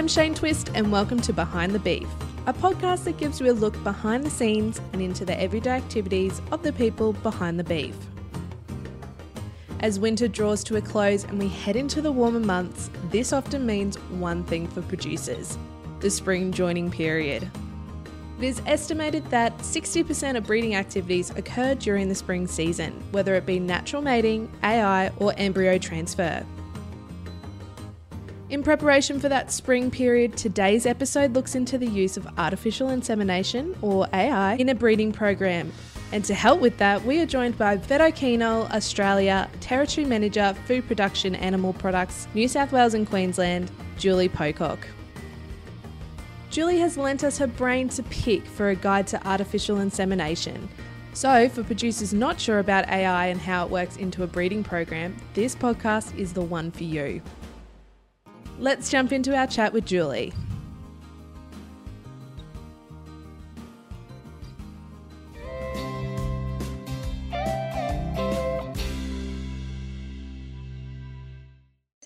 [0.00, 2.08] I'm Shane Twist, and welcome to Behind the Beef,
[2.46, 6.40] a podcast that gives you a look behind the scenes and into the everyday activities
[6.50, 7.94] of the people behind the beef.
[9.80, 13.66] As winter draws to a close and we head into the warmer months, this often
[13.66, 15.58] means one thing for producers
[16.00, 17.46] the spring joining period.
[18.38, 23.44] It is estimated that 60% of breeding activities occur during the spring season, whether it
[23.44, 26.42] be natural mating, AI, or embryo transfer.
[28.50, 33.76] In preparation for that spring period, today's episode looks into the use of artificial insemination,
[33.80, 35.72] or AI, in a breeding program.
[36.10, 41.36] And to help with that, we are joined by Vetoquinol Australia Territory Manager, Food Production
[41.36, 44.84] Animal Products, New South Wales and Queensland, Julie Pocock.
[46.50, 50.68] Julie has lent us her brain to pick for a guide to artificial insemination.
[51.12, 55.16] So, for producers not sure about AI and how it works into a breeding program,
[55.34, 57.22] this podcast is the one for you.
[58.60, 60.34] Let's jump into our chat with Julie.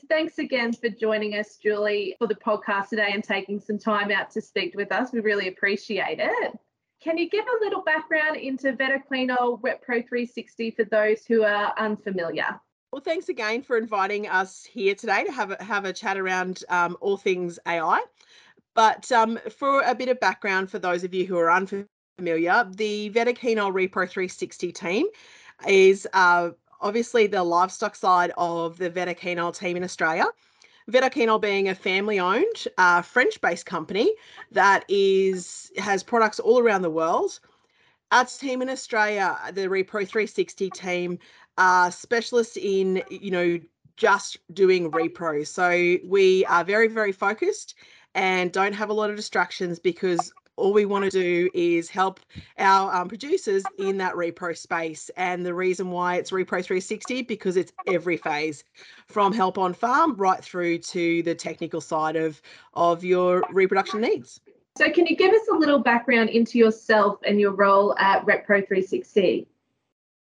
[0.09, 4.31] Thanks again for joining us, Julie, for the podcast today and taking some time out
[4.31, 5.13] to speak with us.
[5.13, 6.59] We really appreciate it.
[7.03, 12.61] Can you give a little background into Vetoquinol Repro 360 for those who are unfamiliar?
[12.95, 16.63] Well, thanks again for inviting us here today to have a, have a chat around
[16.69, 18.01] um, all things AI.
[18.77, 23.11] But um, for a bit of background for those of you who are unfamiliar, the
[23.11, 25.07] Vetoquinol Repro 360 team
[25.67, 26.51] is uh,
[26.81, 30.27] obviously the livestock side of the Vetoquinol team in Australia.
[30.89, 34.15] Vetoquinol being a family-owned uh, French-based company
[34.53, 37.41] that is has products all around the world.
[38.13, 41.19] Our team in Australia, the Repro 360 team,
[41.59, 43.61] are specialists in, you know,
[43.97, 45.47] just doing repro.
[45.47, 47.75] So we are very, very focused
[48.15, 52.21] and don't have a lot of distractions because all we want to do is help
[52.59, 55.11] our um, producers in that repro space.
[55.17, 58.63] And the reason why it's Repro 360 because it's every phase
[59.07, 62.41] from help on farm right through to the technical side of
[62.75, 64.41] of your reproduction needs.
[64.77, 68.67] So, can you give us a little background into yourself and your role at Repro
[68.67, 69.47] 360?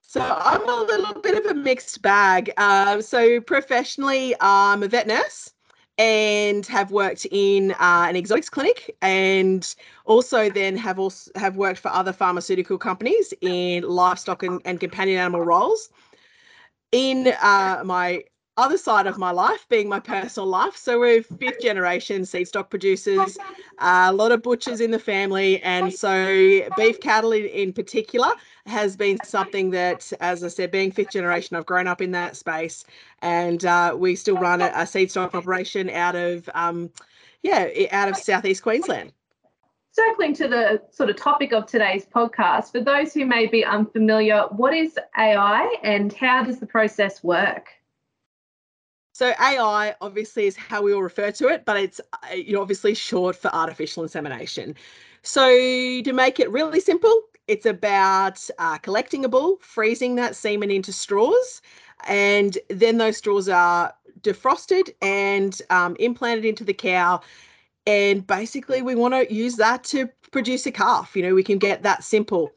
[0.09, 2.52] So I'm a little bit of a mixed bag.
[2.58, 5.53] Uh, so professionally, I'm a vet nurse
[6.00, 9.75] and have worked in uh, an exotics clinic and
[10.06, 15.20] also then have also have worked for other pharmaceutical companies in livestock and, and companion
[15.20, 15.90] animal roles.
[16.91, 18.24] In uh, my
[18.59, 20.75] other side of my life being my personal life.
[20.75, 23.38] So we're fifth generation seed stock producers,
[23.80, 25.62] uh, a lot of butchers in the family.
[25.62, 28.28] And so beef cattle in, in particular
[28.66, 32.36] has been something that, as I said, being fifth generation, I've grown up in that
[32.36, 32.84] space.
[33.22, 36.90] And uh, we still run a, a, seed stock operation out of, um,
[37.41, 39.14] yeah, out of Southeast Queensland.
[39.91, 44.44] Circling to the sort of topic of today's podcast, for those who may be unfamiliar,
[44.52, 47.70] what is AI and how does the process work?
[49.19, 52.62] So AI obviously is how we all refer to it, but it's uh, you know
[52.62, 54.75] obviously short for artificial insemination.
[55.24, 60.72] So to make it really simple, it's about uh, collecting a bull, freezing that semen
[60.72, 61.62] into straws,
[62.08, 67.19] and then those straws are defrosted and um, implanted into the cow.
[67.85, 71.13] And basically, we want to use that to produce a calf.
[71.13, 72.53] You know, we can get that simple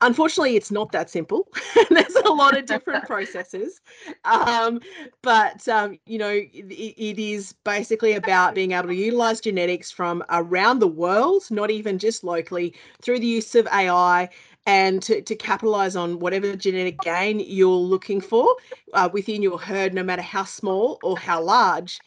[0.00, 1.48] unfortunately it's not that simple.
[1.90, 3.80] There's a lot of different processes.
[4.24, 4.80] Um,
[5.22, 10.22] but um, you know it, it is basically about being able to utilize genetics from
[10.30, 14.28] around the world not even just locally through the use of ai
[14.66, 18.56] and to, to capitalize on whatever genetic gain you're looking for
[18.94, 22.00] uh, within your herd no matter how small or how large.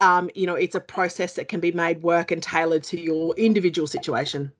[0.00, 3.34] Um, you know it's a process that can be made work and tailored to your
[3.36, 4.52] individual situation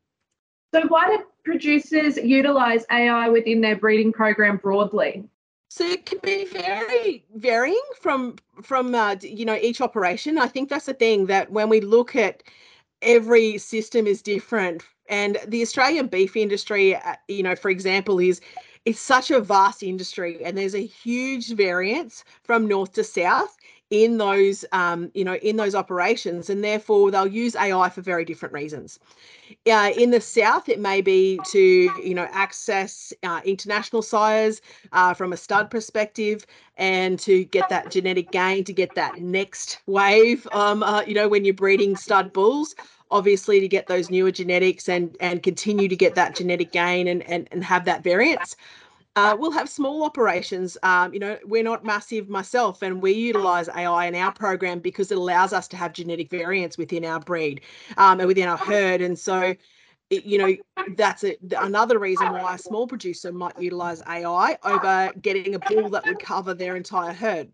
[0.74, 5.24] so why do producers utilize AI within their breeding program broadly?
[5.68, 10.38] So it can be very varying from from uh, you know each operation.
[10.38, 12.42] I think that's the thing that when we look at
[13.00, 18.40] every system is different, and the Australian beef industry, uh, you know, for example, is
[18.84, 23.56] it's such a vast industry, and there's a huge variance from north to south
[23.92, 28.24] in those um, you know in those operations and therefore they'll use ai for very
[28.24, 28.98] different reasons.
[29.70, 31.60] Uh, in the south it may be to
[32.02, 34.62] you know access uh, international sires
[34.92, 36.46] uh, from a stud perspective
[36.78, 41.28] and to get that genetic gain to get that next wave um, uh, you know
[41.28, 42.74] when you're breeding stud bulls
[43.10, 47.22] obviously to get those newer genetics and and continue to get that genetic gain and
[47.24, 48.56] and, and have that variance
[49.14, 50.78] Uh, we'll have small operations.
[50.82, 55.12] Um, you know, we're not massive myself, and we utilize AI in our program because
[55.12, 57.60] it allows us to have genetic variance within our breed
[57.98, 59.02] um, and within our herd.
[59.02, 59.54] And so,
[60.08, 60.56] it, you know,
[60.96, 65.90] that's a, another reason why a small producer might utilize AI over getting a bull
[65.90, 67.52] that would cover their entire herd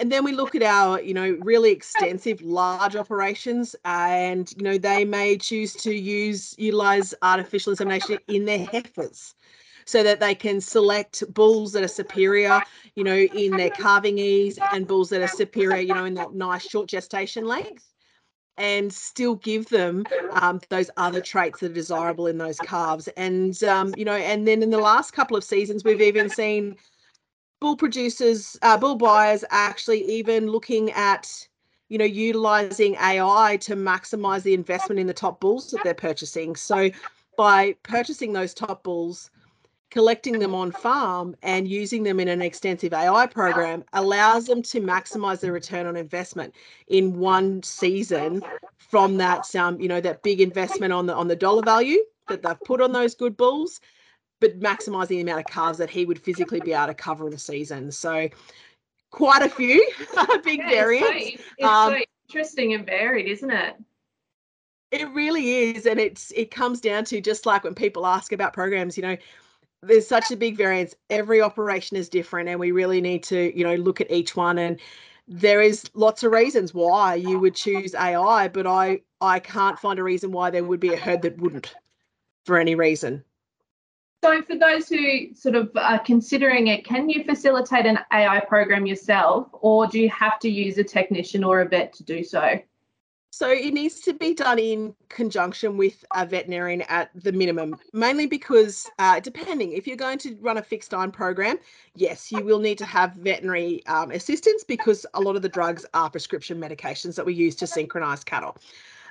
[0.00, 4.78] and then we look at our you know really extensive large operations and you know
[4.78, 9.34] they may choose to use utilize artificial insemination in their heifers
[9.90, 12.60] so that they can select bulls that are superior
[12.94, 16.32] you know in their calving ease and bulls that are superior you know in that
[16.32, 17.92] nice short gestation length
[18.56, 23.62] and still give them um, those other traits that are desirable in those calves and
[23.64, 26.76] um, you know and then in the last couple of seasons we've even seen
[27.60, 31.46] bull producers, uh, bull buyers actually even looking at,
[31.88, 36.56] you know, utilizing AI to maximize the investment in the top bulls that they're purchasing.
[36.56, 36.90] So
[37.36, 39.30] by purchasing those top bulls,
[39.90, 44.80] collecting them on farm and using them in an extensive AI program allows them to
[44.80, 46.54] maximize their return on investment
[46.88, 48.42] in one season
[48.78, 51.98] from that um, you know that big investment on the on the dollar value
[52.28, 53.80] that they've put on those good bulls
[54.40, 57.34] but maximizing the amount of calves that he would physically be able to cover in
[57.34, 57.92] a season.
[57.92, 58.28] So
[59.10, 59.86] quite a few
[60.44, 61.10] big yeah, variants.
[61.10, 63.76] It's, so, it's um, so interesting and varied, isn't it?
[64.90, 68.52] It really is, and it's it comes down to just like when people ask about
[68.52, 69.16] programs, you know,
[69.82, 70.94] there's such a big variance.
[71.08, 74.58] Every operation is different, and we really need to, you know, look at each one.
[74.58, 74.78] And
[75.26, 79.98] there is lots of reasons why you would choose AI, but I I can't find
[79.98, 81.74] a reason why there would be a herd that wouldn't,
[82.44, 83.24] for any reason.
[84.22, 88.84] So, for those who sort of are considering it, can you facilitate an AI program
[88.84, 92.60] yourself, or do you have to use a technician or a vet to do so?
[93.40, 98.26] So, it needs to be done in conjunction with a veterinarian at the minimum, mainly
[98.26, 101.58] because, uh, depending, if you're going to run a fixed time program,
[101.94, 105.86] yes, you will need to have veterinary um, assistance because a lot of the drugs
[105.94, 108.58] are prescription medications that we use to synchronize cattle.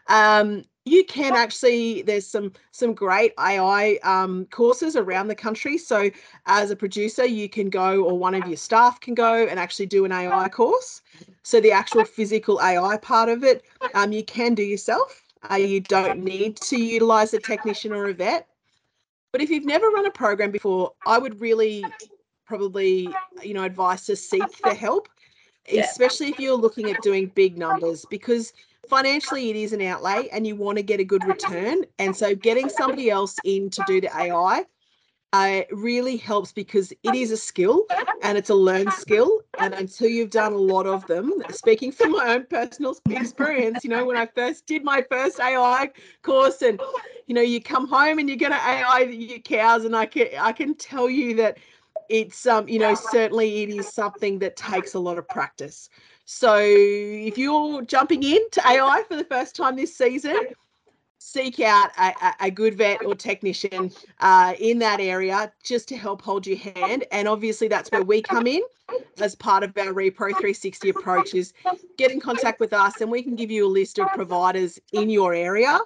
[0.09, 5.77] Um, you can actually there's some some great ai um, courses around the country.
[5.77, 6.09] So
[6.45, 9.85] as a producer you can go or one of your staff can go and actually
[9.85, 11.01] do an ai course.
[11.43, 13.63] So the actual physical ai part of it
[13.93, 15.23] um, you can do yourself.
[15.49, 18.47] Uh, you don't need to utilize a technician or a vet.
[19.31, 21.85] But if you've never run a program before i would really
[22.45, 23.07] probably
[23.43, 25.07] you know advise to seek the help
[25.71, 28.53] especially if you're looking at doing big numbers because
[28.89, 31.85] financially it is an outlay and you want to get a good return.
[31.99, 34.65] And so getting somebody else in to do the AI
[35.31, 37.85] uh, really helps because it is a skill
[38.23, 39.41] and it's a learned skill.
[39.59, 43.91] And until you've done a lot of them, speaking from my own personal experience, you
[43.91, 45.91] know, when I first did my first AI
[46.23, 46.81] course and,
[47.27, 50.29] you know, you come home and you're going to AI your cows and I can,
[50.39, 51.59] I can tell you that
[52.09, 55.89] it's, um, you know, certainly it is something that takes a lot of practice.
[56.31, 60.37] So if you're jumping into AI for the first time this season,
[61.17, 66.21] seek out a, a good vet or technician uh, in that area just to help
[66.21, 67.03] hold your hand.
[67.11, 68.61] And obviously, that's where we come in
[69.19, 71.51] as part of our Repro 360 approach is
[71.97, 75.09] get in contact with us and we can give you a list of providers in
[75.09, 75.79] your area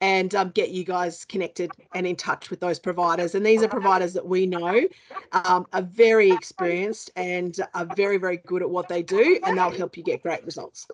[0.00, 3.34] and um, get you guys connected and in touch with those providers.
[3.34, 4.86] And these are providers that we know
[5.32, 9.70] um, are very experienced and are very, very good at what they do, and they'll
[9.70, 10.86] help you get great results.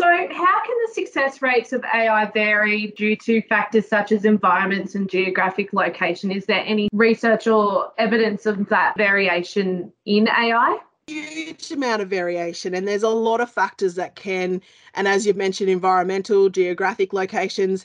[0.00, 4.94] So, how can the success rates of AI vary due to factors such as environments
[4.94, 6.30] and geographic location?
[6.30, 10.78] Is there any research or evidence of that variation in AI?
[11.10, 14.60] Huge amount of variation and there's a lot of factors that can
[14.94, 17.84] and as you've mentioned environmental geographic locations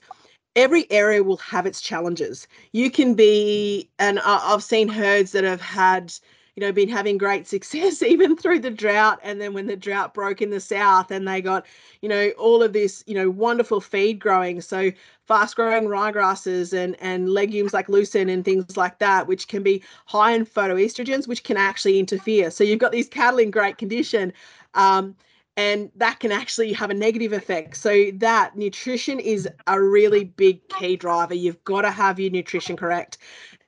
[0.55, 2.47] every area will have its challenges.
[2.71, 6.13] You can be and i've seen herds that have had
[6.55, 9.19] you know, been having great success even through the drought.
[9.23, 11.65] And then when the drought broke in the south and they got,
[12.01, 14.61] you know, all of this, you know, wonderful feed growing.
[14.61, 14.91] So
[15.25, 19.83] fast growing ryegrasses and, and legumes like lucerne and things like that, which can be
[20.05, 22.51] high in phytoestrogens, which can actually interfere.
[22.51, 24.33] So you've got these cattle in great condition.
[24.75, 25.15] Um,
[25.57, 27.77] and that can actually have a negative effect.
[27.77, 31.33] So that nutrition is a really big key driver.
[31.33, 33.17] You've got to have your nutrition correct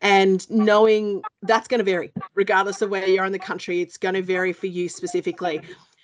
[0.01, 3.97] and knowing that's going to vary regardless of where you are in the country it's
[3.97, 5.61] going to vary for you specifically.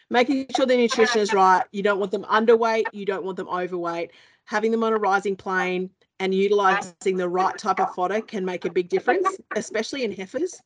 [0.09, 3.49] Making sure the nutrition is right you don't want them underweight you don't want them
[3.49, 4.11] overweight.
[4.45, 8.65] Having them on a rising plane and utilizing the right type of fodder can make
[8.65, 10.61] a big difference especially in heifers.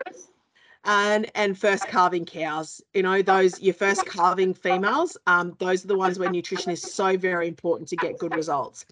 [0.85, 5.87] And and first calving cows you know those your first calving females um, those are
[5.87, 8.85] the ones where nutrition is so very important to get good results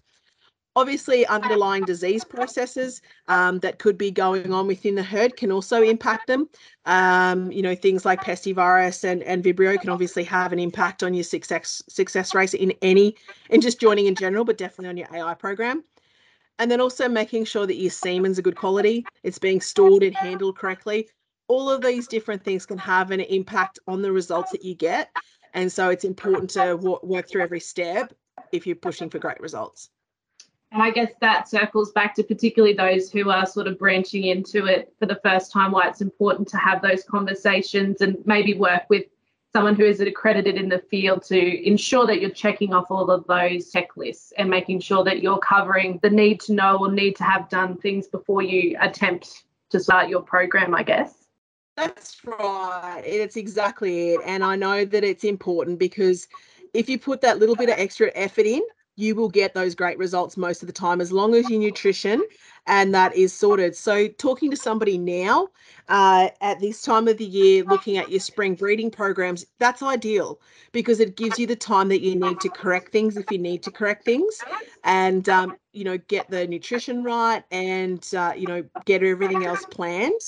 [0.76, 5.82] Obviously, underlying disease processes um, that could be going on within the herd can also
[5.82, 6.50] impact them.
[6.84, 11.14] Um, you know, things like pestivirus and, and Vibrio can obviously have an impact on
[11.14, 13.16] your success success rate in any,
[13.48, 15.82] in just joining in general, but definitely on your AI program.
[16.58, 20.14] And then also making sure that your semen's a good quality, it's being stored and
[20.14, 21.08] handled correctly.
[21.48, 25.08] All of these different things can have an impact on the results that you get.
[25.54, 28.12] And so it's important to work through every step
[28.52, 29.88] if you're pushing for great results.
[30.76, 34.66] And I guess that circles back to particularly those who are sort of branching into
[34.66, 38.82] it for the first time, why it's important to have those conversations and maybe work
[38.90, 39.06] with
[39.54, 43.26] someone who is accredited in the field to ensure that you're checking off all of
[43.26, 47.24] those checklists and making sure that you're covering the need to know or need to
[47.24, 51.24] have done things before you attempt to start your program, I guess.
[51.78, 53.02] That's right.
[53.02, 54.20] It's exactly it.
[54.26, 56.28] And I know that it's important because
[56.74, 58.60] if you put that little bit of extra effort in,
[58.96, 62.22] you will get those great results most of the time as long as your nutrition
[62.66, 63.76] and that is sorted.
[63.76, 65.48] So, talking to somebody now
[65.88, 70.40] uh, at this time of the year, looking at your spring breeding programs, that's ideal
[70.72, 73.62] because it gives you the time that you need to correct things if you need
[73.62, 74.42] to correct things,
[74.84, 79.64] and um, you know get the nutrition right and uh, you know get everything else
[79.66, 80.20] planned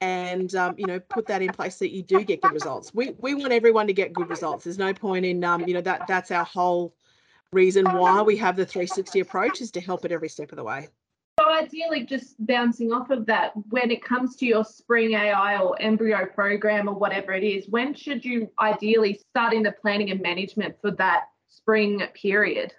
[0.00, 2.92] and um, you know put that in place so that you do get good results.
[2.94, 4.64] We we want everyone to get good results.
[4.64, 6.94] There's no point in um, you know that that's our whole
[7.52, 10.64] reason why we have the 360 approach is to help at every step of the
[10.64, 10.88] way.
[11.40, 15.80] So ideally, just bouncing off of that, when it comes to your spring AI or
[15.80, 20.20] embryo program or whatever it is, when should you ideally start in the planning and
[20.20, 22.74] management for that spring period?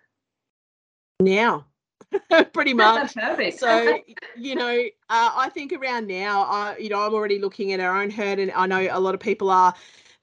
[1.20, 1.66] Now.
[2.54, 3.13] pretty much.
[3.13, 3.60] Perfect.
[3.60, 4.00] so,
[4.38, 8.01] you know, uh, I think around now, I, you know, I'm already looking at our
[8.01, 9.74] own herd, and I know a lot of people are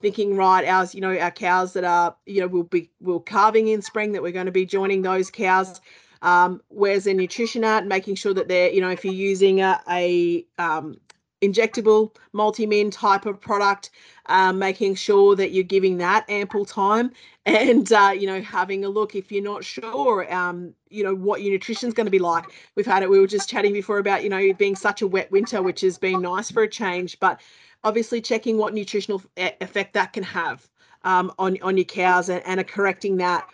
[0.01, 3.69] thinking, right, ours, you know, our cows that are, you know, we'll be we'll calving
[3.69, 5.81] in spring that we're going to be joining those cows.
[6.23, 7.87] Um, where's their nutrition at?
[7.87, 10.99] Making sure that they're, you know, if you're using a, a um,
[11.43, 13.91] injectable Multimin type of product
[14.27, 17.11] um, making sure that you're giving that ample time
[17.47, 19.15] and uh, you know having a look.
[19.15, 22.87] If you're not sure um, you know what your nutrition's going to be like we've
[22.87, 25.63] had it we were just chatting before about you know being such a wet winter
[25.63, 27.41] which has been nice for a change but
[27.85, 30.69] obviously checking what nutritional effect that can have
[31.05, 33.49] um, on on your cows and, and correcting that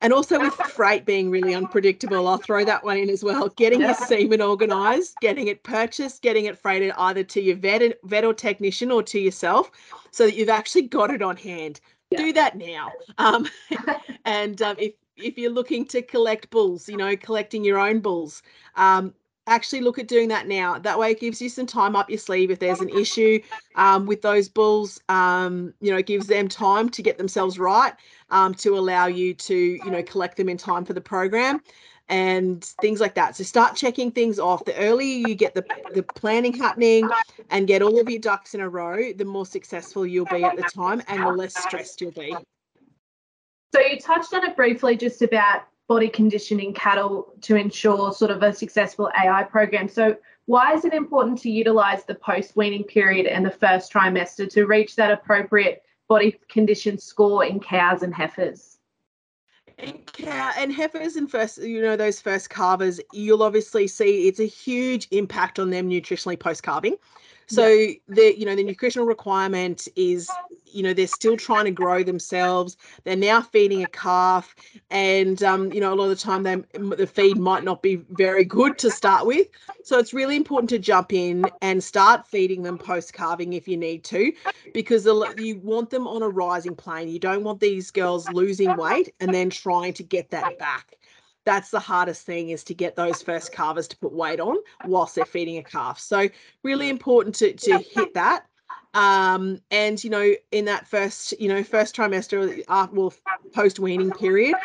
[0.00, 3.48] and also with freight being really unpredictable, I'll throw that one in as well.
[3.48, 3.88] Getting yeah.
[3.88, 8.32] your semen organised, getting it purchased, getting it freighted either to your vet, vet or
[8.32, 9.70] technician or to yourself,
[10.10, 11.80] so that you've actually got it on hand.
[12.10, 12.18] Yeah.
[12.18, 12.90] Do that now.
[13.18, 13.48] Um,
[14.24, 18.42] and um, if if you're looking to collect bulls, you know, collecting your own bulls,
[18.76, 19.12] um,
[19.48, 20.78] actually look at doing that now.
[20.78, 23.40] That way, it gives you some time up your sleeve if there's an issue
[23.74, 25.00] um, with those bulls.
[25.08, 27.94] Um, you know, gives them time to get themselves right
[28.30, 31.60] um, to allow you to, you know, collect them in time for the program
[32.08, 33.36] and things like that.
[33.36, 34.64] So start checking things off.
[34.64, 35.64] The earlier you get the
[35.94, 37.08] the planning happening
[37.50, 40.56] and get all of your ducks in a row, the more successful you'll be at
[40.56, 42.34] the time and the less stressed you'll be.
[43.74, 48.42] So you touched on it briefly just about body conditioning cattle to ensure sort of
[48.42, 49.88] a successful AI program.
[49.88, 54.48] So, why is it important to utilize the post weaning period and the first trimester
[54.50, 58.78] to reach that appropriate body condition score in cows and heifers?
[59.78, 64.40] And cow and heifers and first, you know, those first calvers, you'll obviously see it's
[64.40, 66.96] a huge impact on them nutritionally post calving.
[67.46, 67.94] So yeah.
[68.08, 70.30] the you know the nutritional requirement is
[70.72, 72.76] you know they're still trying to grow themselves.
[73.04, 74.54] They're now feeding a calf,
[74.90, 76.56] and um, you know a lot of the time they
[76.96, 79.48] the feed might not be very good to start with.
[79.84, 83.76] So it's really important to jump in and start feeding them post calving if you
[83.76, 84.32] need to,
[84.74, 85.06] because
[85.38, 87.08] you want them on a rising plane.
[87.08, 90.98] You don't want these girls losing weight and then trying to get that back
[91.48, 95.14] that's the hardest thing is to get those first calvers to put weight on whilst
[95.14, 95.98] they're feeding a calf.
[95.98, 96.28] So
[96.62, 98.44] really important to to hit that.
[98.94, 103.12] Um, and you know, in that first, you know, first trimester, uh, well,
[103.52, 104.56] post weaning period,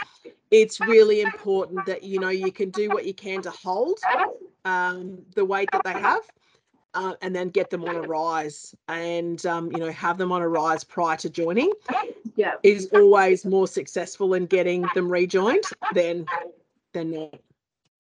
[0.52, 4.00] it's really important that you know you can do what you can to hold
[4.66, 6.22] um, the weight that they have.
[6.96, 10.44] Uh, and then get them on a rise and um, you know have them on
[10.44, 11.72] a rise prior to joining
[12.36, 15.64] yeah is always more successful in getting them rejoined
[15.96, 16.24] than
[16.94, 17.34] than not.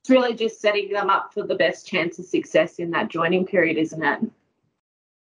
[0.01, 3.45] It's really just setting them up for the best chance of success in that joining
[3.45, 4.19] period, isn't it?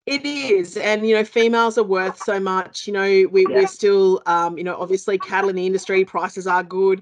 [0.06, 2.86] It is, and you know, females are worth so much.
[2.86, 3.56] You know, we, yeah.
[3.56, 7.02] we're still, um, you know, obviously cattle in the industry prices are good,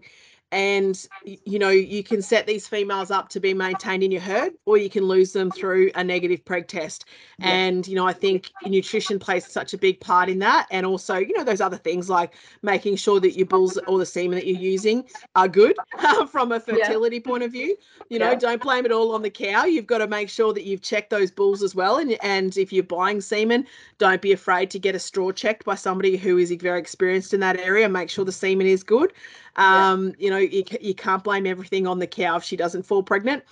[0.54, 4.54] and you know you can set these females up to be maintained in your herd
[4.66, 7.06] or you can lose them through a negative preg test
[7.40, 7.50] yeah.
[7.50, 11.16] and you know i think nutrition plays such a big part in that and also
[11.16, 14.46] you know those other things like making sure that your bulls or the semen that
[14.46, 15.04] you're using
[15.36, 15.76] are good
[16.30, 17.24] from a fertility yeah.
[17.24, 17.76] point of view
[18.10, 18.36] you know yeah.
[18.36, 21.10] don't blame it all on the cow you've got to make sure that you've checked
[21.10, 23.66] those bulls as well and and if you're buying semen
[23.98, 27.40] don't be afraid to get a straw checked by somebody who is very experienced in
[27.40, 29.12] that area make sure the semen is good
[29.56, 30.14] um.
[30.18, 33.44] You know, you, you can't blame everything on the cow if she doesn't fall pregnant.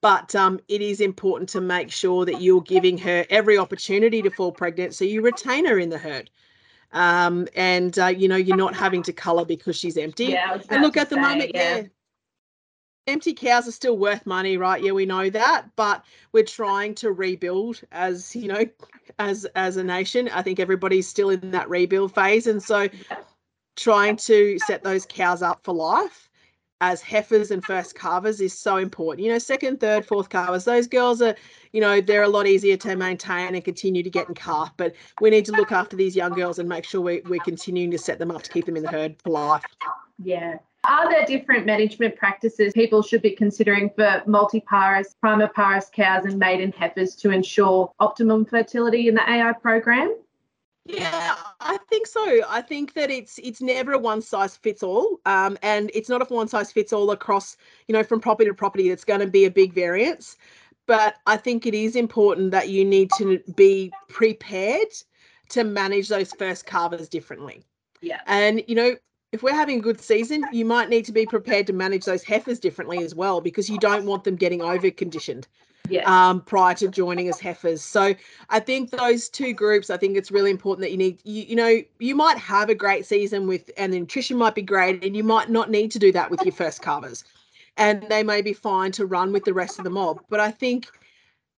[0.00, 4.30] But um, it is important to make sure that you're giving her every opportunity to
[4.30, 6.30] fall pregnant so you retain her in the herd.
[6.92, 10.26] Um, and, uh, you know, you're not having to colour because she's empty.
[10.26, 11.76] Yeah, and look, at the say, moment, yeah.
[11.78, 11.82] yeah
[13.08, 17.10] empty cows are still worth money right yeah we know that but we're trying to
[17.10, 18.64] rebuild as you know
[19.18, 22.86] as as a nation i think everybody's still in that rebuild phase and so
[23.76, 26.27] trying to set those cows up for life
[26.80, 29.24] as heifers and first calvers is so important.
[29.24, 31.34] You know, second, third, fourth calvers, those girls are,
[31.72, 34.72] you know, they're a lot easier to maintain and continue to get in calf.
[34.76, 37.90] But we need to look after these young girls and make sure we, we're continuing
[37.90, 39.64] to set them up to keep them in the herd for life.
[40.22, 40.58] Yeah.
[40.84, 46.72] Are there different management practices people should be considering for multiparous, primiparous cows and maiden
[46.72, 50.14] heifers to ensure optimum fertility in the AI program?
[50.88, 52.40] Yeah, I think so.
[52.48, 56.22] I think that it's it's never a one size fits all, um, and it's not
[56.22, 58.88] a one size fits all across, you know, from property to property.
[58.90, 60.36] It's going to be a big variance,
[60.86, 64.88] but I think it is important that you need to be prepared
[65.50, 67.62] to manage those first calvers differently.
[68.00, 68.96] Yeah, and you know,
[69.32, 72.22] if we're having a good season, you might need to be prepared to manage those
[72.22, 75.48] heifers differently as well because you don't want them getting over conditioned
[75.88, 76.28] yeah.
[76.30, 77.82] um, prior to joining as heifers.
[77.82, 78.14] So
[78.50, 81.56] I think those two groups, I think it's really important that you need, you, you
[81.56, 85.16] know, you might have a great season with, and the nutrition might be great, and
[85.16, 87.24] you might not need to do that with your first calvers.
[87.76, 90.20] And they may be fine to run with the rest of the mob.
[90.28, 90.88] But I think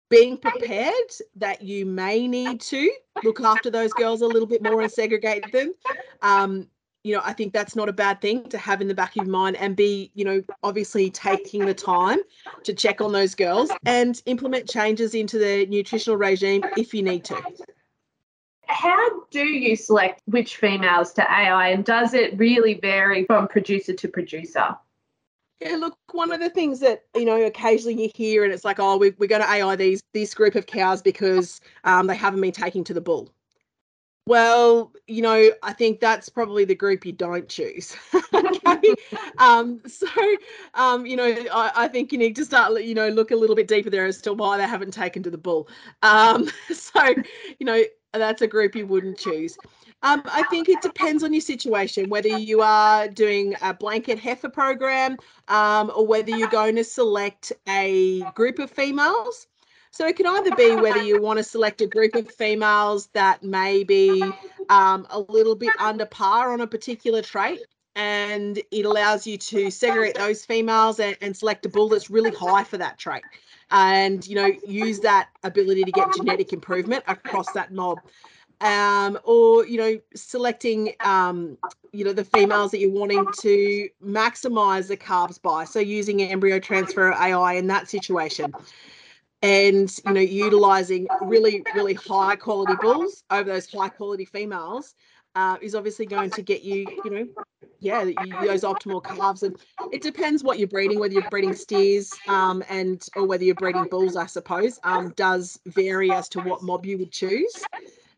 [0.09, 0.93] being prepared
[1.37, 2.91] that you may need to
[3.23, 5.73] look after those girls a little bit more and segregate them
[6.21, 6.67] um,
[7.03, 9.25] you know, I think that's not a bad thing to have in the back of
[9.25, 12.19] your mind and be, you know, obviously taking the time
[12.63, 17.23] to check on those girls and implement changes into their nutritional regime if you need
[17.25, 17.41] to.
[18.67, 23.93] How do you select which females to AI and does it really vary from producer
[23.93, 24.75] to producer?
[25.59, 28.79] Yeah, look, one of the things that you know occasionally you hear, and it's like,
[28.79, 32.41] oh, we, we're going to AI these this group of cows because um, they haven't
[32.41, 33.31] been taking to the bull.
[34.27, 37.95] Well, you know, I think that's probably the group you don't choose.
[38.33, 38.95] okay.
[39.39, 40.07] um, so,
[40.75, 43.55] um, you know, I, I, think you need to start, you know, look a little
[43.55, 45.67] bit deeper there as to why they haven't taken to the bull.
[46.03, 47.03] Um, so,
[47.59, 49.57] you know, that's a group you wouldn't choose.
[50.03, 54.49] Um, I think it depends on your situation, whether you are doing a blanket heifer
[54.49, 59.47] program um, or whether you're going to select a group of females
[59.91, 63.43] so it can either be whether you want to select a group of females that
[63.43, 64.23] may be
[64.69, 67.59] um, a little bit under par on a particular trait,
[67.97, 72.31] and it allows you to segregate those females and, and select a bull that's really
[72.31, 73.21] high for that trait,
[73.69, 77.99] and you know use that ability to get genetic improvement across that mob.
[78.61, 81.57] Um, or you know selecting um,
[81.91, 85.65] you know the females that you're wanting to maximize the calves by.
[85.65, 88.53] So using embryo transfer ai in that situation
[89.41, 94.95] and you know utilizing really really high quality bulls over those high quality females
[95.35, 97.27] uh, is obviously going to get you you know
[97.79, 98.03] yeah
[98.41, 99.43] those optimal calves.
[99.43, 99.55] And
[99.91, 103.85] it depends what you're breeding whether you're breeding steers um, and or whether you're breeding
[103.85, 107.63] bulls i suppose um, does vary as to what mob you would choose.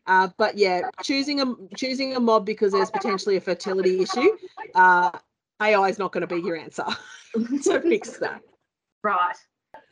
[0.06, 4.28] Uh, but yeah choosing a choosing a mob because there's potentially a fertility issue
[4.74, 5.10] uh,
[5.62, 6.84] ai is not going to be your answer
[7.62, 8.42] so fix that.
[9.02, 9.36] Right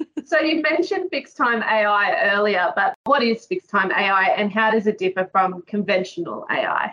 [0.25, 4.71] so you mentioned fixed time AI earlier, but what is fixed time AI and how
[4.71, 6.93] does it differ from conventional AI?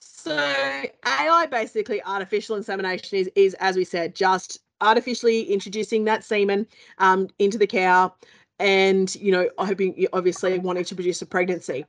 [0.00, 6.66] So AI basically artificial insemination is, is as we said, just artificially introducing that semen
[6.98, 8.12] um, into the cow
[8.58, 11.84] and you know hoping obviously wanting to produce a pregnancy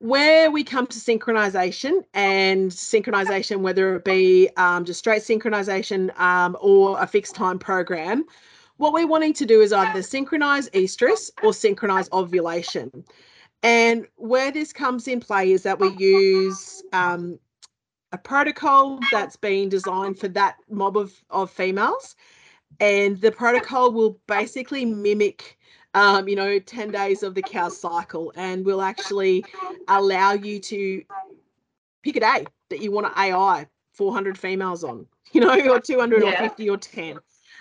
[0.00, 6.56] where we come to synchronization and synchronization whether it be um, just straight synchronization um,
[6.60, 8.24] or a fixed time program
[8.78, 13.04] what we're wanting to do is either synchronize estrus or synchronize ovulation.
[13.62, 17.38] And where this comes in play is that we use um,
[18.12, 22.14] a protocol that's been designed for that mob of, of females.
[22.80, 25.58] And the protocol will basically mimic,
[25.94, 29.44] um, you know, 10 days of the cow cycle and will actually
[29.88, 31.02] allow you to
[32.04, 36.64] pick a day that you want to AI 400 females on, you know, or 250
[36.64, 36.70] yeah.
[36.70, 37.18] or 10.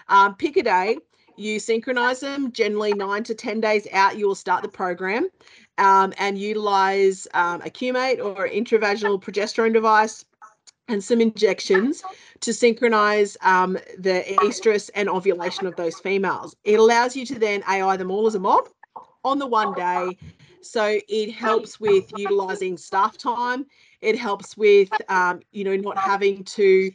[0.10, 0.98] Um, pick a day,
[1.38, 5.30] you synchronize them generally nine to 10 days out, you will start the program
[5.78, 10.26] um, and utilize um, a Cue-Mate or intravaginal progesterone device
[10.88, 12.02] and some injections
[12.40, 16.56] to synchronize um, the estrus and ovulation of those females.
[16.64, 18.70] It allows you to then AI them all as a mob
[19.24, 20.18] on the one day.
[20.62, 23.66] So it helps with utilizing staff time.
[24.02, 26.92] It helps with, um, you know, not having to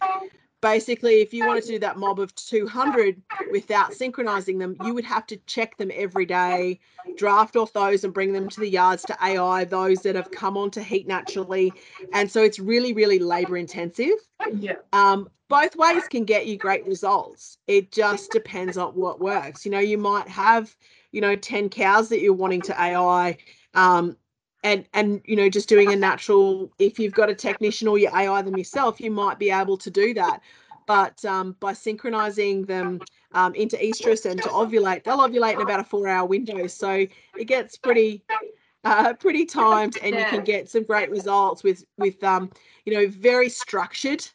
[0.63, 3.21] basically, if you wanted to do that mob of 200
[3.51, 6.81] without synchronizing them, you would have to check them every day,
[7.17, 10.57] draft off those and bring them to the yards to AI, those that have come
[10.57, 11.73] on to heat naturally.
[12.15, 14.17] And so it's really, really labor intensive.
[14.55, 14.77] Yeah.
[14.95, 17.59] Um, both ways can get you great results.
[17.67, 19.67] It just depends on what works.
[19.67, 20.75] You know, you might have,
[21.11, 23.37] you know, 10 cows that you're wanting to AI.
[23.75, 24.17] Um,
[24.63, 28.09] and and you know just doing a natural if you've got a technician or you
[28.09, 30.41] ai them yourself you might be able to do that.
[30.87, 33.01] But um, by synchronizing them
[33.33, 36.67] um, into estrus and to ovulate they'll ovulate in about a four hour window.
[36.67, 37.07] So
[37.39, 38.25] it gets pretty
[38.85, 42.51] uh, pretty timed and you can get some great results with with um,
[42.85, 44.27] you know very structured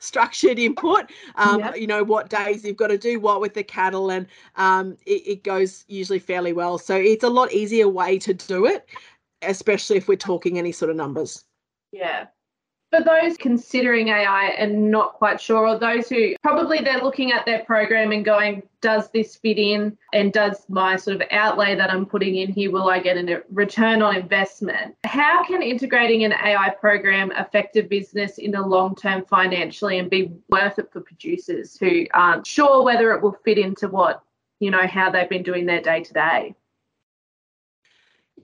[0.00, 1.10] structured input.
[1.36, 1.76] Um, yep.
[1.76, 5.22] you know what days you've got to do what with the cattle and um, it,
[5.26, 6.78] it, goes usually fairly well.
[6.78, 8.88] So it's a lot easier way to do it
[9.42, 11.44] especially if we're talking any sort of numbers.
[11.92, 12.26] Yeah.
[12.90, 17.46] For those considering AI and not quite sure, or those who probably they're looking at
[17.46, 19.96] their program and going, does this fit in?
[20.12, 23.44] And does my sort of outlay that I'm putting in here, will I get a
[23.52, 24.96] return on investment?
[25.04, 30.10] How can integrating an AI program affect a business in the long term financially and
[30.10, 34.20] be worth it for producers who aren't sure whether it will fit into what,
[34.58, 36.56] you know, how they've been doing their day to day?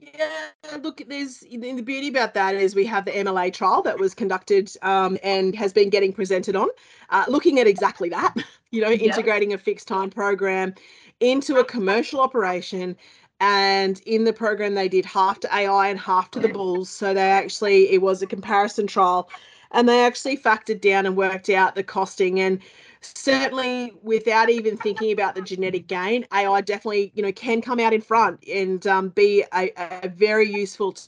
[0.01, 4.13] Yeah, look, there's the beauty about that is we have the MLA trial that was
[4.13, 6.67] conducted um, and has been getting presented on,
[7.09, 8.33] uh, looking at exactly that.
[8.69, 10.75] You know, integrating a fixed time program
[11.21, 12.97] into a commercial operation.
[13.39, 16.89] And in the program, they did half to AI and half to the bulls.
[16.89, 19.29] So they actually, it was a comparison trial,
[19.71, 22.59] and they actually factored down and worked out the costing and
[23.01, 27.93] certainly without even thinking about the genetic gain, AI definitely, you know, can come out
[27.93, 29.71] in front and um, be a,
[30.03, 31.07] a very useful t-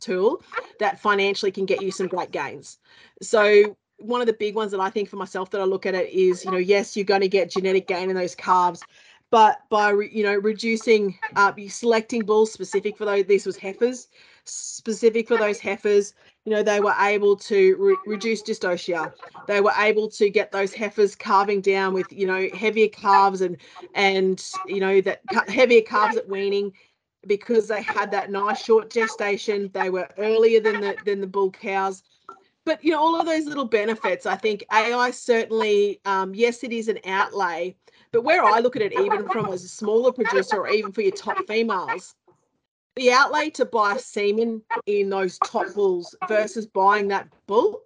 [0.00, 0.42] tool
[0.78, 2.78] that financially can get you some great gains.
[3.22, 5.94] So one of the big ones that I think for myself that I look at
[5.94, 8.84] it is, you know, yes, you're going to get genetic gain in those calves,
[9.30, 14.08] but by you know reducing, uh, selecting bulls specific for those, this was heifers,
[14.44, 16.14] specific for those heifers,
[16.46, 19.12] you know, they were able to re- reduce dystocia.
[19.48, 23.56] They were able to get those heifers calving down with, you know, heavier calves and,
[23.94, 26.72] and you know, that heavier calves at weaning
[27.26, 29.70] because they had that nice short gestation.
[29.74, 32.04] They were earlier than the than the bull cows.
[32.64, 36.72] But you know, all of those little benefits, I think AI certainly, um, yes, it
[36.72, 37.74] is an outlay.
[38.12, 41.00] But where I look at it, even from as a smaller producer or even for
[41.00, 42.14] your top females,
[42.96, 47.82] the outlay to buy semen in those top bulls versus buying that bull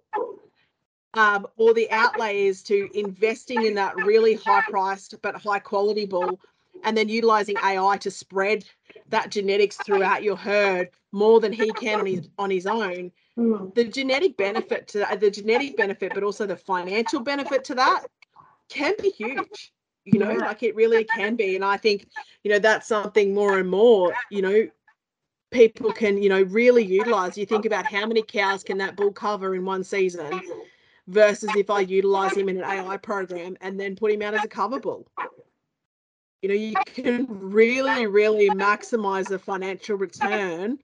[1.13, 6.05] um, or the outlay is to investing in that really high priced but high quality
[6.05, 6.39] bull
[6.83, 8.65] and then utilizing AI to spread
[9.09, 13.11] that genetics throughout your herd more than he can on his on his own.
[13.37, 13.75] Mm.
[13.75, 18.05] The genetic benefit to that, the genetic benefit, but also the financial benefit to that
[18.69, 19.73] can be huge.
[20.05, 20.37] You know, yeah.
[20.37, 21.55] like it really can be.
[21.55, 22.07] And I think,
[22.43, 24.67] you know, that's something more and more, you know,
[25.51, 27.37] people can, you know, really utilize.
[27.37, 30.41] You think about how many cows can that bull cover in one season
[31.07, 34.43] versus if I utilize him in an AI program and then put him out as
[34.43, 35.07] a cover bull.
[36.41, 40.79] You know, you can really, really maximize the financial return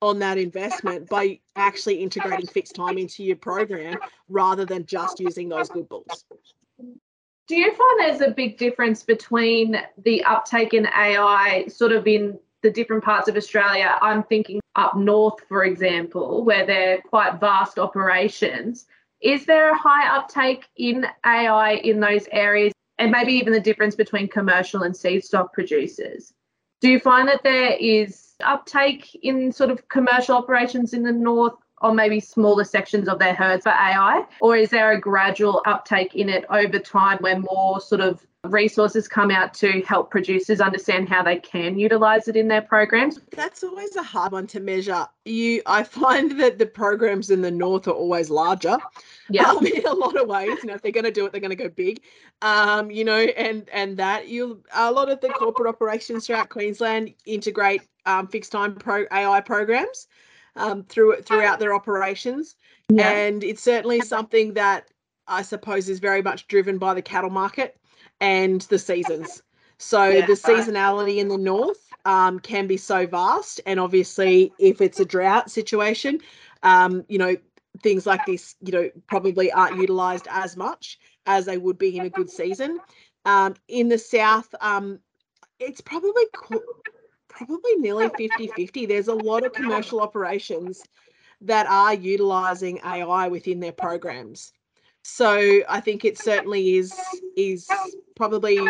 [0.00, 3.96] on that investment by actually integrating fixed time into your program
[4.28, 6.24] rather than just using those good bulls.
[7.48, 12.38] Do you find there's a big difference between the uptake in AI sort of in
[12.62, 13.98] the different parts of Australia.
[14.00, 18.86] I'm thinking up north, for example, where they're quite vast operations.
[19.20, 22.72] Is there a high uptake in AI in those areas?
[22.98, 26.32] And maybe even the difference between commercial and seed stock producers.
[26.80, 31.54] Do you find that there is uptake in sort of commercial operations in the north
[31.82, 34.24] or maybe smaller sections of their herds for AI?
[34.40, 39.06] Or is there a gradual uptake in it over time where more sort of resources
[39.06, 43.20] come out to help producers understand how they can utilize it in their programs?
[43.30, 45.06] That's always a hard one to measure.
[45.24, 48.78] You I find that the programs in the north are always larger.
[49.30, 49.48] Yeah.
[49.48, 50.58] Um, in a lot of ways.
[50.62, 52.02] You know, if they're gonna do it, they're gonna go big.
[52.42, 57.14] Um, you know, and and that you a lot of the corporate operations throughout Queensland
[57.24, 60.08] integrate um, fixed time pro AI programs
[60.56, 62.56] um, through throughout their operations.
[62.88, 63.10] Yeah.
[63.10, 64.88] And it's certainly something that
[65.26, 67.78] I suppose, is very much driven by the cattle market
[68.20, 69.42] and the seasons.
[69.78, 70.26] So Yeah.
[70.26, 75.04] the seasonality in the north um, can be so vast, and obviously, if it's a
[75.04, 76.20] drought situation,
[76.62, 77.36] um, you know
[77.82, 82.04] things like this, you know, probably aren't utilised as much as they would be in
[82.04, 82.78] a good season.
[83.24, 84.98] Um, in the south, um,
[85.58, 86.24] it's probably
[87.36, 88.88] probably nearly 50-50.
[88.88, 90.82] There's a lot of commercial operations
[91.40, 94.52] that are utilising AI within their programs.
[95.02, 96.94] So I think it certainly is
[97.36, 97.68] is
[98.14, 98.60] probably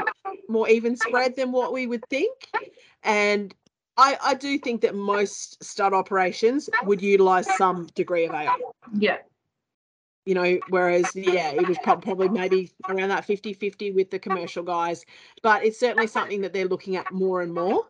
[0.48, 2.48] more even spread than what we would think.
[3.02, 3.54] And
[3.96, 8.56] I, I do think that most stud operations would utilize some degree of AI.
[8.94, 9.18] Yeah.
[10.24, 14.62] You know, whereas, yeah, it was probably maybe around that 50 50 with the commercial
[14.62, 15.04] guys.
[15.42, 17.86] But it's certainly something that they're looking at more and more.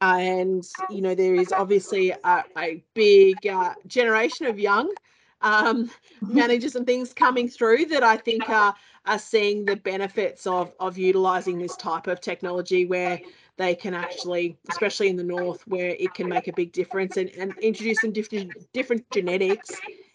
[0.00, 4.92] And, you know, there is obviously a, a big uh, generation of young
[5.40, 5.90] um,
[6.22, 10.98] managers and things coming through that I think are are seeing the benefits of of
[10.98, 13.20] utilizing this type of technology where
[13.56, 17.30] they can actually, especially in the north, where it can make a big difference and,
[17.30, 19.70] and introduce some different different genetics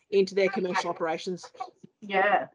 [0.09, 1.51] into their commercial operations.
[2.01, 2.47] Yeah.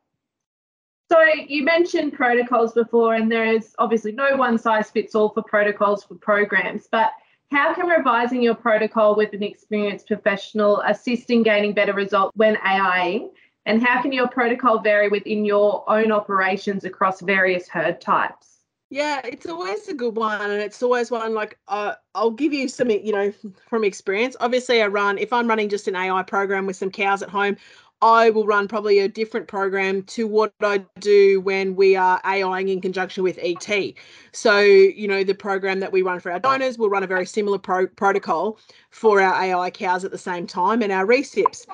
[1.11, 5.43] So you mentioned protocols before, and there is obviously no one size fits all for
[5.43, 7.13] protocols for programs, but
[7.53, 12.59] how can revising your protocol with an experienced professional assist in gaining better results when
[12.67, 13.31] AIing?
[13.67, 18.57] And how can your protocol vary within your own operations across various herd types?
[18.89, 22.69] Yeah, it's always a good one, and it's always one like uh, I'll give you
[22.69, 23.33] some, you know,
[23.69, 24.37] from experience.
[24.39, 27.57] Obviously, I run if I'm running just an AI program with some cows at home,
[28.03, 32.69] I will run probably a different program to what I do when we are AIing
[32.69, 33.95] in conjunction with ET.
[34.33, 37.25] So, you know, the program that we run for our donors will run a very
[37.25, 38.59] similar pro- protocol
[38.91, 41.67] for our AI cows at the same time and our recips.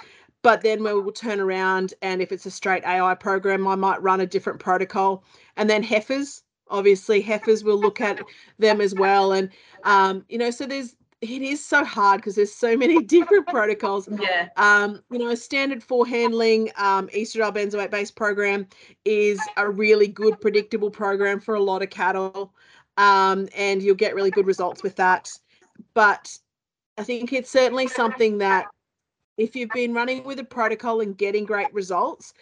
[0.43, 4.03] But then we will turn around, and if it's a straight AI program, I might
[4.03, 5.25] run a different protocol.
[5.57, 8.21] And then heifers, obviously, heifers will look at
[8.59, 9.33] them as well.
[9.33, 9.51] And,
[9.85, 14.09] um, you know, so there's, it is so hard because there's so many different protocols.
[14.21, 14.49] Yeah.
[14.57, 18.67] Um, you know, a standard for handling um, estradiol benzoate based program
[19.05, 22.53] is a really good, predictable program for a lot of cattle,
[22.97, 25.31] um, and you'll get really good results with that.
[25.95, 26.37] But
[26.99, 28.67] I think it's certainly something that
[29.39, 32.35] if you've been running with a protocol and getting great results,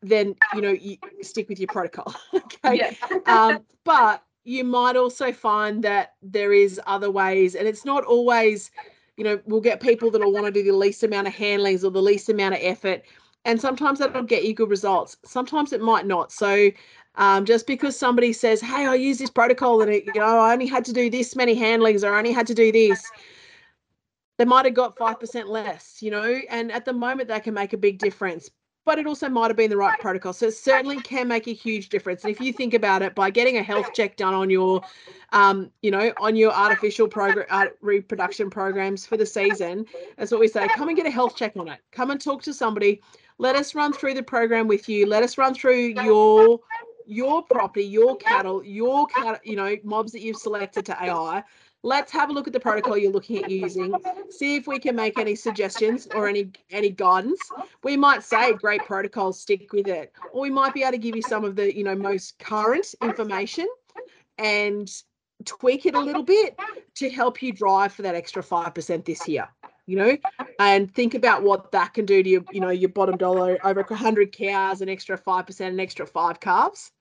[0.00, 2.14] then you know you stick with your protocol.
[2.34, 2.78] okay.
[2.78, 3.18] Yeah.
[3.26, 8.70] Um, but you might also find that there is other ways, and it's not always,
[9.16, 11.90] you know, we'll get people that'll want to do the least amount of handlings or
[11.90, 13.02] the least amount of effort,
[13.44, 15.16] and sometimes that'll get you good results.
[15.24, 16.32] Sometimes it might not.
[16.32, 16.70] So.
[17.16, 20.54] Um, just because somebody says, "Hey, I use this protocol and it, you know I
[20.54, 23.06] only had to do this many handlings or I only had to do this,"
[24.38, 26.40] they might have got five percent less, you know.
[26.48, 28.48] And at the moment, that can make a big difference
[28.84, 30.32] but it also might have been the right protocol.
[30.32, 32.24] So it certainly can make a huge difference.
[32.24, 34.82] And if you think about it, by getting a health check done on your,
[35.32, 40.40] um, you know, on your artificial program, uh, reproduction programs for the season, that's what
[40.40, 40.66] we say.
[40.68, 41.78] Come and get a health check on it.
[41.92, 43.00] Come and talk to somebody.
[43.38, 45.06] Let us run through the program with you.
[45.06, 46.60] Let us run through your
[47.04, 51.42] your property, your cattle, your cat, you know, mobs that you've selected to AI.
[51.84, 53.92] Let's have a look at the protocol you're looking at using.
[54.30, 57.40] See if we can make any suggestions or any any guidance.
[57.82, 61.16] We might say great protocol, stick with it, or we might be able to give
[61.16, 63.66] you some of the you know most current information
[64.38, 64.88] and
[65.44, 66.56] tweak it a little bit
[66.94, 69.48] to help you drive for that extra five percent this year.
[69.86, 70.16] You know,
[70.60, 73.82] and think about what that can do to your you know your bottom dollar over
[73.82, 76.92] 100 cows, an extra five percent, an extra five calves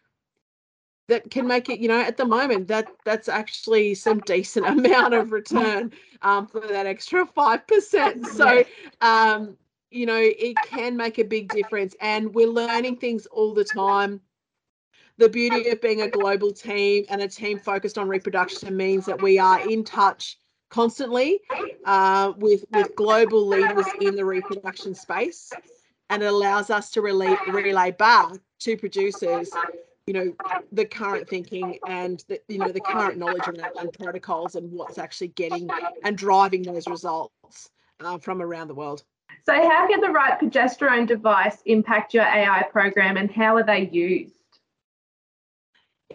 [1.12, 5.14] that can make it you know at the moment that that's actually some decent amount
[5.14, 8.64] of return um, for that extra 5% so
[9.02, 9.58] um,
[9.90, 14.22] you know it can make a big difference and we're learning things all the time.
[15.18, 19.22] The beauty of being a global team and a team focused on reproduction means that
[19.22, 21.42] we are in touch constantly
[21.84, 25.52] uh, with with global leaders in the reproduction space
[26.10, 29.50] and it allows us to relay relay back to producers
[30.12, 30.34] you know
[30.74, 34.98] the current thinking and the you know the current knowledge and, and protocols and what's
[34.98, 35.70] actually getting
[36.04, 37.70] and driving those results
[38.02, 39.04] uh, from around the world
[39.46, 43.88] So, how can the right progesterone device impact your AI program and how are they
[43.90, 44.34] used?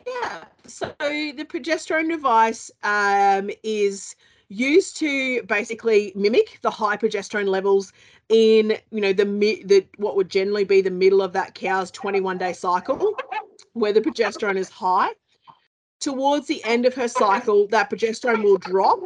[0.07, 4.15] yeah so the progesterone device um, is
[4.49, 7.95] used to basically mimic the high progesterone levels
[8.29, 9.25] in you know the
[9.65, 13.17] the what would generally be the middle of that cow's 21 day cycle
[13.77, 15.11] where the progesterone is high.
[16.01, 19.01] Towards the end of her cycle, that progesterone will drop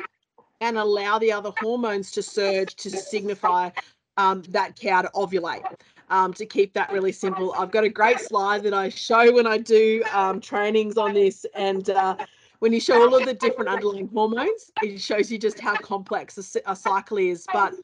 [0.60, 3.70] and allow the other hormones to surge to signify
[4.16, 5.64] um, that cow to ovulate.
[6.10, 7.54] um, to keep that really simple.
[7.56, 11.46] I've got a great slide that I show when I do um, trainings on this,
[11.54, 12.16] and uh,
[12.58, 16.54] when you show all of the different underlying hormones, it shows you just how complex
[16.56, 17.46] a, a cycle is.
[17.52, 17.74] But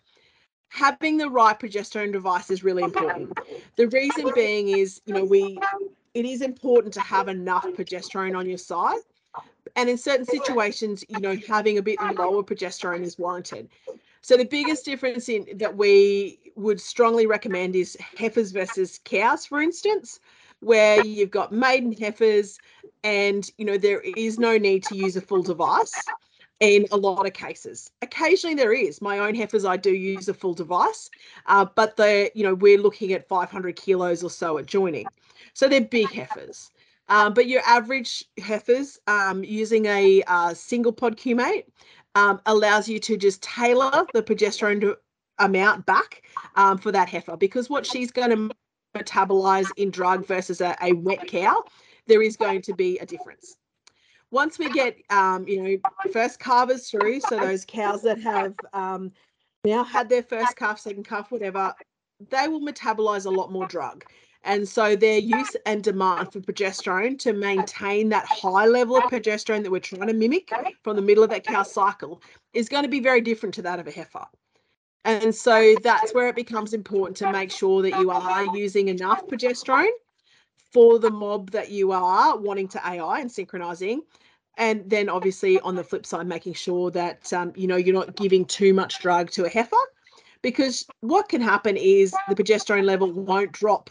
[0.68, 3.38] having the right progesterone device is really important.
[3.76, 5.58] The reason being is, you know, we
[6.16, 9.00] it is important to have enough progesterone on your side.
[9.76, 13.68] And in certain situations, you know, having a bit lower progesterone is warranted.
[14.22, 19.60] So the biggest difference in that we would strongly recommend is heifers versus cows, for
[19.60, 20.18] instance,
[20.60, 22.58] where you've got maiden heifers
[23.04, 25.92] and you know there is no need to use a full device
[26.60, 27.90] in a lot of cases.
[28.00, 29.02] Occasionally there is.
[29.02, 31.10] My own heifers, I do use a full device,
[31.44, 35.04] uh, but the you know we're looking at 500 kilos or so at joining,
[35.54, 36.70] so they're big heifers.
[37.08, 41.66] Um, but your average heifers um, using a uh, single pod Cue-Mate
[42.14, 44.94] um, allows you to just tailor the progesterone
[45.38, 46.22] amount back
[46.56, 48.56] um, for that heifer because what she's going to
[48.96, 51.62] metabolize in drug versus a, a, wet cow,
[52.06, 53.56] there is going to be a difference.
[54.30, 55.76] Once we get, um, you know,
[56.12, 59.12] first calvers through, so those cows that have um,
[59.64, 61.74] now had their first calf, second calf, whatever,
[62.30, 64.04] they will metabolize a lot more drug.
[64.46, 69.64] And so their use and demand for progesterone to maintain that high level of progesterone
[69.64, 70.52] that we're trying to mimic
[70.84, 73.80] from the middle of that cow cycle is going to be very different to that
[73.80, 74.24] of a heifer.
[75.04, 79.26] And so that's where it becomes important to make sure that you are using enough
[79.26, 79.90] progesterone
[80.72, 84.02] for the mob that you are wanting to AI and synchronizing.
[84.58, 88.14] And then obviously on the flip side, making sure that um, you know you're not
[88.14, 89.76] giving too much drug to a heifer
[90.40, 93.90] because what can happen is the progesterone level won't drop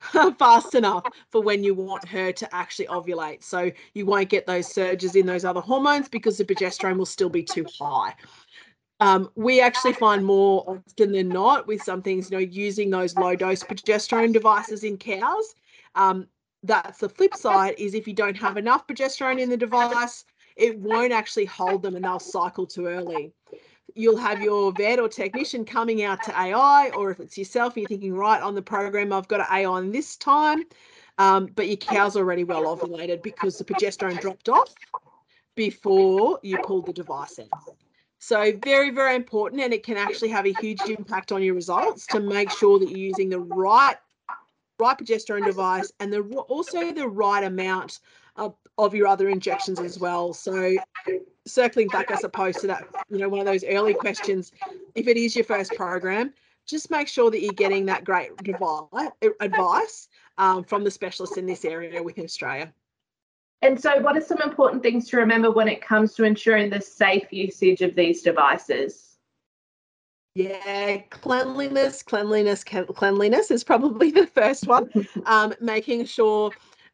[0.38, 3.42] fast enough for when you want her to actually ovulate.
[3.42, 7.28] So you won't get those surges in those other hormones because the progesterone will still
[7.28, 8.14] be too high.
[9.00, 13.14] Um, we actually find more often than not with some things, you know, using those
[13.16, 15.54] low dose progesterone devices in cows.
[15.94, 16.26] Um,
[16.62, 20.24] that's the flip side is if you don't have enough progesterone in the device,
[20.56, 23.34] it won't actually hold them and they'll cycle too early
[23.96, 27.88] you'll have your vet or technician coming out to AI, or if it's yourself, you're
[27.88, 30.64] thinking, right, on the program, I've got to AI on this time,
[31.18, 34.74] um, but your cow's already well ovulated because the progesterone dropped off
[35.54, 37.48] before you pulled the device in.
[38.18, 42.06] So very, very important, and it can actually have a huge impact on your results
[42.08, 43.96] to make sure that you're using the right,
[44.78, 48.00] right progesterone device and the also the right amount
[48.78, 50.32] of, your other injections as well.
[50.32, 50.76] So
[51.46, 54.52] circling back, I suppose, to that, you know, one of those early questions,
[54.94, 56.32] if it is your first program,
[56.66, 58.30] just make sure that you're getting that great
[59.40, 60.08] advice
[60.38, 62.72] um, from the specialists in this area within Australia.
[63.62, 66.80] And so, what are some important things to remember when it comes to ensuring the
[66.80, 69.16] safe usage of these devices?
[70.34, 74.90] Yeah, cleanliness, cleanliness, cleanliness is probably the first one.
[75.26, 76.50] Um, making sure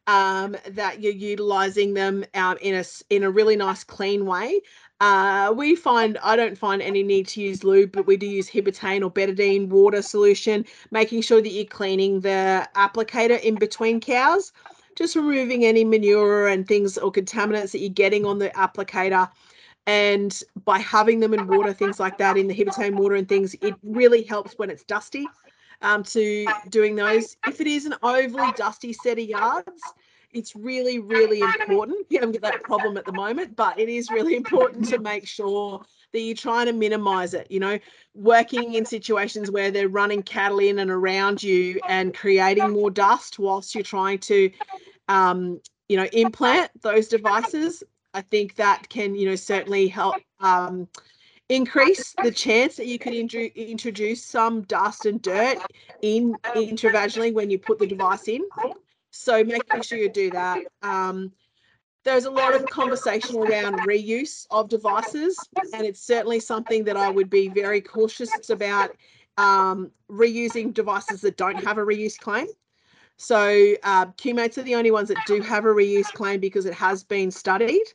[0.07, 4.61] um, that you're utilizing them um, in a in a really nice clean way.
[4.99, 8.49] Uh, we find I don't find any need to use lube, but we do use
[8.49, 14.51] Hibitane or betadine water solution, making sure that you're cleaning the applicator in between cows,
[14.95, 19.29] just removing any manure and things or contaminants that you're getting on the applicator.
[19.85, 23.53] And by having them in water, things like that, in the Hibitane water and things,
[23.55, 25.27] it really helps when it's dusty
[25.83, 27.37] um, to doing those.
[27.47, 29.81] If it is an overly dusty set of yards,
[30.31, 32.07] it's really, really important.
[32.09, 35.27] You haven't got that problem at the moment, but it is really important to make
[35.27, 37.51] sure that you're trying to minimize it.
[37.51, 37.79] You know,
[38.15, 43.37] working in situations where they're running cattle in and around you and creating more dust
[43.37, 44.49] whilst you're trying to,
[45.07, 47.83] um, you know, implant those devices.
[48.15, 50.87] I think that can, you know, certainly help um,
[51.49, 55.57] increase the chance that you could introduce some dust and dirt
[56.01, 58.41] in intravaginally when you put the device in.
[59.11, 60.63] So making sure you do that.
[60.81, 61.31] Um,
[62.03, 65.37] there's a lot of conversation around reuse of devices,
[65.73, 68.95] and it's certainly something that I would be very cautious about
[69.37, 72.47] um, reusing devices that don't have a reuse claim.
[73.15, 76.73] So uh, Cue-Mates are the only ones that do have a reuse claim because it
[76.73, 77.85] has been studied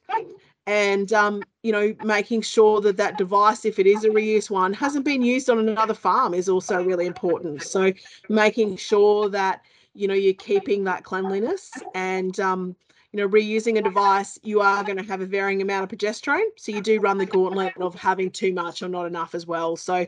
[0.69, 4.75] and um, you know making sure that that device if it is a reuse one
[4.75, 7.63] hasn't been used on another farm is also really important.
[7.63, 7.93] So
[8.29, 9.63] making sure that
[9.95, 12.77] you know you're keeping that cleanliness and um,
[13.13, 16.51] you know reusing a device you are going to have a varying amount of progesterone.
[16.57, 19.75] So you do run the gauntlet of having too much or not enough as well.
[19.75, 20.07] So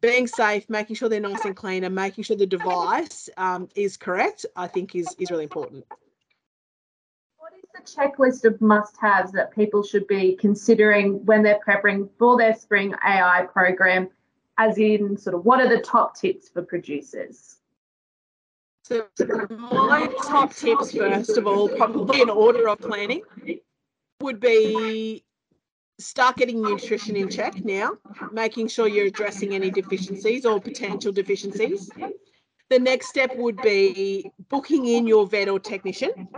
[0.00, 3.96] being safe making sure they're nice and clean and making sure the device um, is
[3.96, 5.84] correct i think is is really important
[7.86, 12.94] checklist of must haves that people should be considering when they're preparing for their spring
[13.04, 14.08] AI program,
[14.58, 17.56] as in, sort of, what are the top tips for producers?
[18.84, 23.22] So my top tips, first of all, probably in order of planning,
[24.20, 25.24] would be
[25.98, 27.92] start getting nutrition in check now,
[28.32, 31.90] making sure you're addressing any deficiencies or potential deficiencies.
[32.70, 36.28] The next step would be booking in your vet or technician,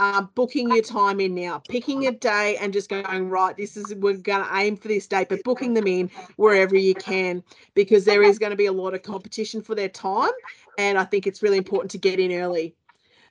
[0.00, 3.94] uh, booking your time in now, picking a day and just going, right, this is,
[3.96, 7.44] we're going to aim for this date, but booking them in wherever you can
[7.74, 10.30] because there is going to be a lot of competition for their time.
[10.78, 12.74] And I think it's really important to get in early.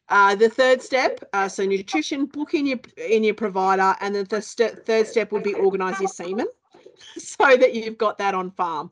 [0.09, 4.25] Uh, the third step, uh, so nutrition, book in your in your provider, and then
[4.29, 6.47] the st- third step would be organise your semen,
[7.17, 8.89] so that you've got that on farm.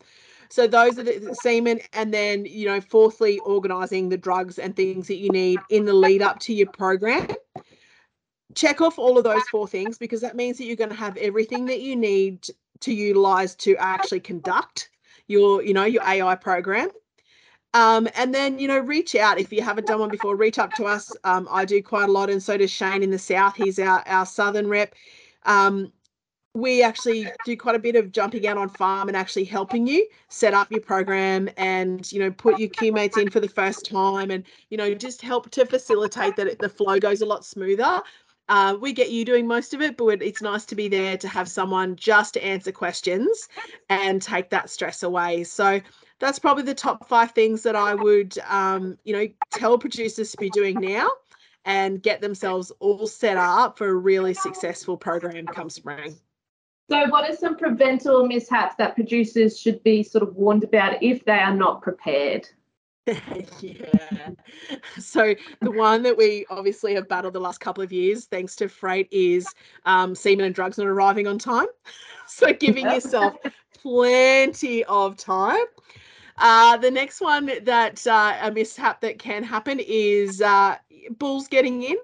[0.49, 5.07] So those are the semen, and then you know, fourthly, organising the drugs and things
[5.07, 7.27] that you need in the lead up to your program.
[8.57, 11.15] Check off all of those four things because that means that you're going to have
[11.17, 12.47] everything that you need
[12.79, 14.89] to utilise to actually conduct
[15.27, 16.89] your, you know, your AI program.
[17.75, 20.73] Um, and then, you know, reach out if you haven't done one before, reach up
[20.73, 21.15] to us.
[21.23, 23.55] Um, I do quite a lot, and so does Shane in the South.
[23.55, 24.95] He's our, our Southern rep.
[25.45, 25.91] Um,
[26.57, 30.07] we actually do quite a bit of jumping out on farm and actually helping you
[30.27, 34.31] set up your program and you know put your mates in for the first time
[34.31, 38.01] and you know just help to facilitate that it, the flow goes a lot smoother
[38.49, 41.27] uh, we get you doing most of it, but it's nice to be there to
[41.27, 43.49] have someone just to answer questions
[43.89, 45.43] and take that stress away.
[45.43, 45.81] So
[46.19, 50.37] that's probably the top five things that I would, um, you know, tell producers to
[50.37, 51.09] be doing now
[51.65, 56.15] and get themselves all set up for a really successful program come spring.
[56.89, 61.25] So, what are some preventable mishaps that producers should be sort of warned about if
[61.25, 62.47] they are not prepared?
[63.61, 64.29] yeah.
[64.99, 68.67] So the one that we obviously have battled the last couple of years, thanks to
[68.67, 69.47] freight, is
[69.85, 71.67] um, semen and drugs not arriving on time.
[72.29, 73.35] So giving yourself
[73.81, 75.63] plenty of time
[76.37, 80.75] uh, the next one that uh, a mishap that can happen is uh,
[81.17, 81.97] bulls getting in.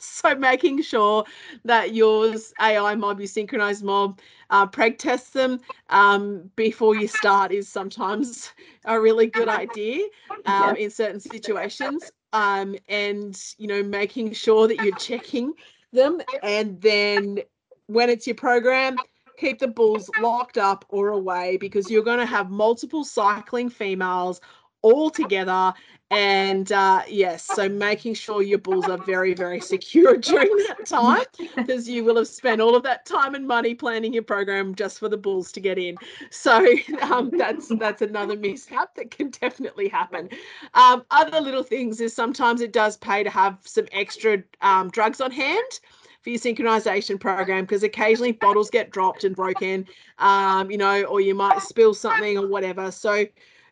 [0.20, 1.24] So making sure
[1.64, 4.18] that yours AI mob, your synchronized mob,
[4.50, 8.52] uh, preg test them um, before you start is sometimes
[8.84, 10.06] a really good idea
[10.46, 12.10] um, in certain situations.
[12.32, 15.52] Um, and you know, making sure that you're checking
[15.92, 17.40] them, and then
[17.86, 18.98] when it's your program,
[19.36, 24.40] keep the bulls locked up or away because you're going to have multiple cycling females
[24.82, 25.72] all together
[26.12, 31.24] and uh, yes so making sure your bulls are very very secure during that time
[31.56, 34.98] because you will have spent all of that time and money planning your program just
[34.98, 35.96] for the bulls to get in
[36.30, 36.66] so
[37.02, 40.28] um, that's that's another mishap that can definitely happen
[40.74, 45.20] um, other little things is sometimes it does pay to have some extra um, drugs
[45.20, 45.80] on hand
[46.22, 49.86] for your synchronization program because occasionally bottles get dropped and broken,
[50.18, 52.90] um, you know, or you might spill something or whatever.
[52.90, 53.24] So,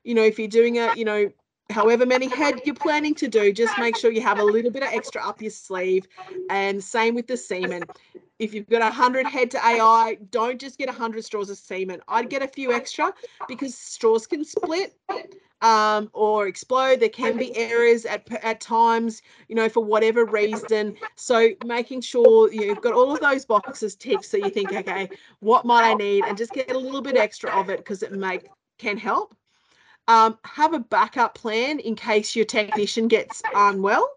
[0.09, 1.31] you know, if you're doing it, you know,
[1.69, 4.83] however many head you're planning to do, just make sure you have a little bit
[4.83, 6.09] of extra up your sleeve.
[6.49, 7.85] And same with the semen.
[8.39, 11.59] If you've got a hundred head to AI, don't just get a hundred straws of
[11.59, 12.01] semen.
[12.09, 13.13] I'd get a few extra
[13.49, 14.97] because straws can split
[15.61, 17.01] um, or explode.
[17.01, 20.97] There can be errors at at times, you know, for whatever reason.
[21.17, 25.67] So making sure you've got all of those boxes ticked, so you think, okay, what
[25.67, 28.41] might I need, and just get a little bit extra of it because it may
[28.79, 29.35] can help.
[30.09, 34.11] Um, have a backup plan in case your technician gets unwell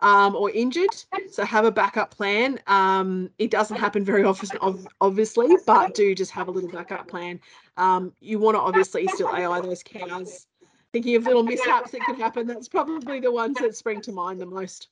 [0.00, 0.94] um, or injured.
[1.30, 2.60] So have a backup plan.
[2.66, 4.58] Um, it doesn't happen very often,
[5.00, 7.40] obviously, but do just have a little backup plan.
[7.76, 10.46] Um, you want to obviously still AI those cows
[10.92, 14.40] thinking of little mishaps that could happen, that's probably the ones that spring to mind
[14.40, 14.88] the most.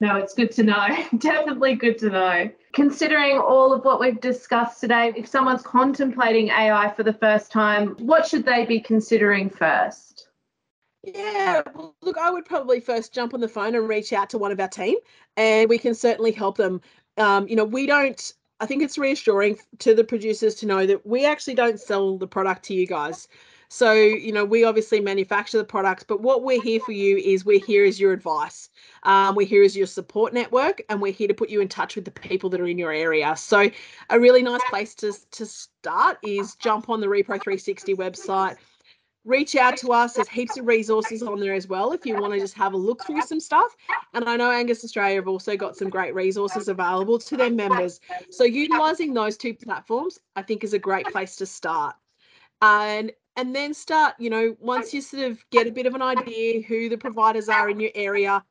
[0.00, 0.86] No, it's good to know.
[1.18, 2.50] Definitely good to know.
[2.72, 7.96] Considering all of what we've discussed today, if someone's contemplating AI for the first time,
[7.98, 10.28] what should they be considering first?
[11.02, 11.62] Yeah,
[12.02, 14.60] look, I would probably first jump on the phone and reach out to one of
[14.60, 14.96] our team,
[15.36, 16.80] and we can certainly help them.
[17.16, 21.06] Um, you know, we don't I think it's reassuring to the producers to know that
[21.06, 23.26] we actually don't sell the product to you guys.
[23.72, 27.44] So, you know, we obviously manufacture the products, but what we're here for you is
[27.44, 28.68] we're here as your advice.
[29.04, 31.94] Um, we're here as your support network, and we're here to put you in touch
[31.94, 33.36] with the people that are in your area.
[33.36, 33.70] So,
[34.10, 38.56] a really nice place to, to start is jump on the Repro 360 website.
[39.24, 40.14] Reach out to us.
[40.14, 42.76] There's heaps of resources on there as well if you want to just have a
[42.76, 43.76] look through some stuff.
[44.14, 48.00] And I know Angus Australia have also got some great resources available to their members.
[48.30, 51.94] So, utilizing those two platforms, I think, is a great place to start.
[52.62, 56.02] And and then start, you know, once you sort of get a bit of an
[56.02, 58.44] idea who the providers are in your area,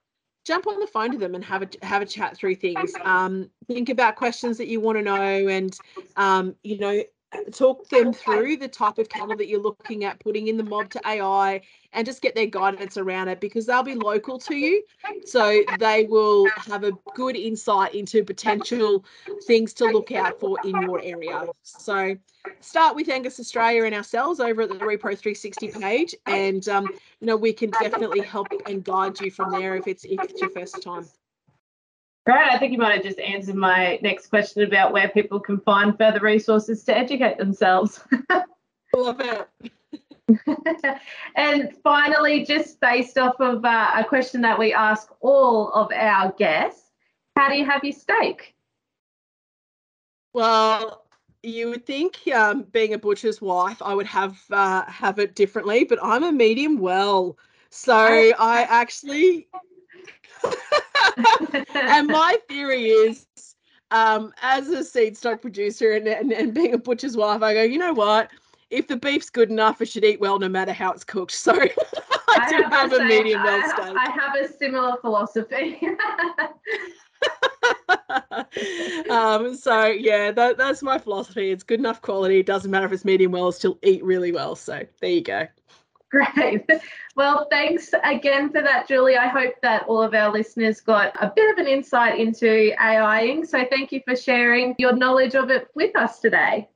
[0.46, 2.94] jump on the phone to them and have a have a chat through things.
[3.04, 5.76] Um, think about questions that you want to know, and
[6.16, 7.04] um, you know,
[7.52, 10.90] talk them through the type of cattle that you're looking at putting in the mob
[10.90, 11.62] to AI
[11.94, 14.84] and just get their guidance around it because they'll be local to you.
[15.26, 19.06] So they will have a good insight into potential
[19.46, 21.46] things to look out for in your area.
[21.64, 22.16] So
[22.62, 26.88] start with Angus Australia and ourselves over at the Repro 360 page and um,
[27.20, 30.42] you know we can definitely help and guide you from there if it's if it's
[30.42, 31.08] your first time.
[32.26, 32.52] Great.
[32.52, 35.98] I think you might have just answered my next question about where people can find
[35.98, 38.02] further resources to educate themselves.
[38.96, 39.72] Love it.
[41.36, 46.32] and finally, just based off of uh, a question that we ask all of our
[46.34, 46.92] guests,
[47.36, 48.56] how do you have your steak?
[50.34, 51.06] Well,
[51.42, 55.84] you would think, um, being a butcher's wife, I would have uh, have it differently,
[55.84, 57.38] but I'm a medium well,
[57.70, 59.48] so I actually
[61.76, 63.26] and my theory is,
[63.92, 67.64] um, as a seed stock producer and, and, and being a butcher's wife, I go,
[67.64, 68.30] you know what?
[68.70, 71.32] If the beef's good enough, it should eat well no matter how it's cooked.
[71.32, 71.70] So I,
[72.30, 73.96] I do have, have a medium well steak.
[73.98, 75.82] I have a similar philosophy.
[79.10, 81.52] um, so yeah, that, that's my philosophy.
[81.52, 82.40] It's good enough quality.
[82.40, 84.56] It doesn't matter if it's medium well, it still eat really well.
[84.56, 85.48] So there you go.
[86.10, 86.70] Great.
[87.16, 89.18] Well, thanks again for that, Julie.
[89.18, 93.46] I hope that all of our listeners got a bit of an insight into AIing.
[93.46, 96.70] So thank you for sharing your knowledge of it with us today.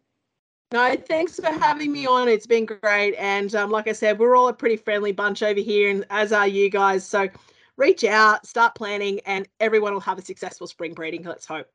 [0.74, 2.28] No, thanks for having me on.
[2.28, 3.14] It's been great.
[3.14, 6.34] And um, like I said, we're all a pretty friendly bunch over here, and as
[6.34, 7.06] are you guys.
[7.06, 7.30] So
[7.78, 11.24] reach out, start planning, and everyone will have a successful spring breeding.
[11.24, 11.68] Let's hope.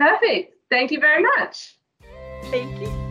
[0.00, 0.54] Perfect.
[0.70, 1.76] Thank you very much.
[2.44, 3.05] Thank you.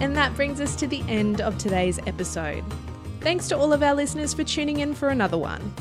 [0.00, 2.64] And that brings us to the end of today's episode.
[3.20, 5.74] Thanks to all of our listeners for tuning in for another one.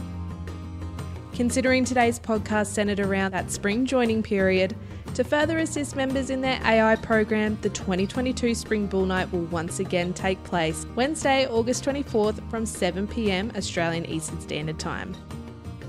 [1.34, 4.76] Considering today's podcast centered around that spring joining period,
[5.16, 9.80] to further assist members in their AI program, the 2022 Spring Bull Night will once
[9.80, 15.16] again take place Wednesday, August 24th from 7pm Australian Eastern Standard Time.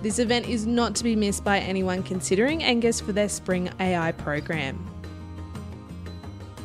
[0.03, 4.13] This event is not to be missed by anyone considering Angus for their spring AI
[4.13, 4.85] program.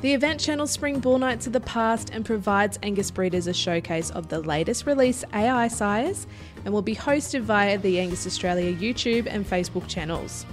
[0.05, 4.11] The event channels Spring Bull Nights of the past and provides Angus breeders a showcase
[4.11, 6.27] of the latest release AI sires
[6.63, 10.45] and will be hosted via the Angus Australia YouTube and Facebook channels.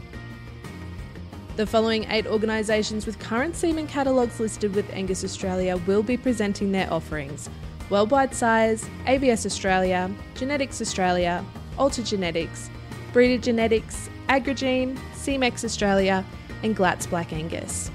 [1.56, 6.72] The following eight organisations with current semen catalogues listed with Angus Australia will be presenting
[6.72, 7.50] their offerings
[7.90, 11.44] Worldwide Sires, ABS Australia, Genetics Australia,
[11.76, 12.70] Alta Genetics,
[13.12, 16.24] Breeder Genetics, Agrigene, Semex Australia,
[16.62, 17.90] and Glatz Black Angus.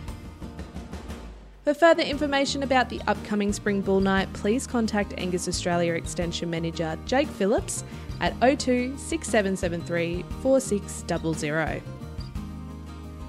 [1.68, 6.98] For further information about the upcoming Spring Bull Night, please contact Angus Australia Extension Manager
[7.06, 7.84] Jake Phillips
[8.22, 11.84] at 02 6773 4600.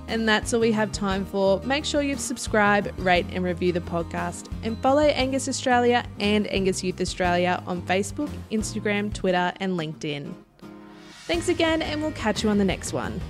[0.07, 1.61] And that's all we have time for.
[1.65, 4.49] Make sure you subscribe, rate, and review the podcast.
[4.63, 10.33] And follow Angus Australia and Angus Youth Australia on Facebook, Instagram, Twitter, and LinkedIn.
[11.27, 13.21] Thanks again, and we'll catch you on the next one.